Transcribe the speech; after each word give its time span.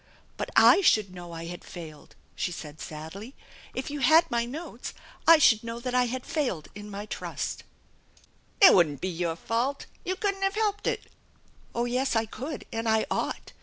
"But 0.37 0.49
I 0.55 0.81
should 0.81 1.13
know 1.13 1.31
I 1.31 1.45
had 1.45 1.63
failed!" 1.63 2.15
she 2.35 2.51
said 2.51 2.79
sadly." 2.81 3.35
If 3.75 3.91
you 3.91 3.99
had 3.99 4.31
my 4.31 4.45
notes 4.45 4.95
I 5.27 5.37
should 5.37 5.63
know 5.63 5.79
that 5.79 5.93
I 5.93 6.05
had 6.05 6.25
failed 6.25 6.69
in 6.73 6.89
my 6.89 7.05
trust." 7.05 7.61
It 8.59 8.73
wouldn't 8.73 8.99
be 9.01 9.09
your 9.09 9.35
fault. 9.35 9.85
You 10.03 10.15
couldn't 10.15 10.41
have 10.41 10.55
helped 10.55 10.87
it!" 10.87 11.01
279 11.73 11.75
280 11.75 11.75
THE 11.75 11.75
ENCHANTED 11.75 11.75
BARN" 11.75 11.75
Oh, 11.75 11.85
yes, 11.85 12.15
I 12.15 12.25
could, 12.25 12.65
and 12.73 12.89
I 12.89 13.05
ought. 13.11 13.53